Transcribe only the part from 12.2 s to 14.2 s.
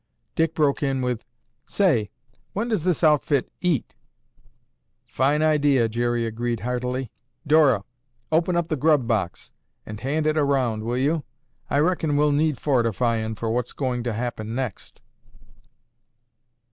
need fortifyin' for what's going to